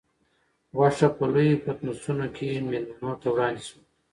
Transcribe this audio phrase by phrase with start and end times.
[0.77, 3.79] غوښه په لویو پتنوسونو کې مېلمنو ته وړاندې شوه.